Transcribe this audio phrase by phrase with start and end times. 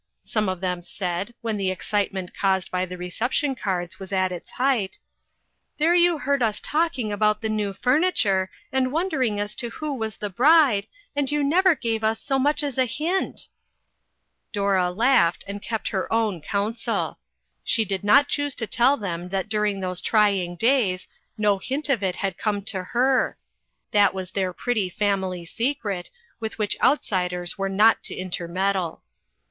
[0.23, 4.49] "some of them said, when the excitement caused by the reception cards was at his
[4.49, 4.97] height,"
[5.77, 10.17] there you heard us talking about the new furniture, and wondering as to who was
[10.17, 13.47] the bride, and you never gave us so much as a hint!"
[14.51, 17.19] Dora laughed, and kept her own counsel.
[17.63, 20.19] She did not choose to tell them that dur A FAMILY SECRET.
[20.19, 20.25] 44!
[20.25, 21.07] ing those trying days
[21.37, 23.37] no hint of it had come to her.
[23.91, 26.09] That was their pretty family secret,
[26.39, 29.03] with which outsiders were not to intermeddle.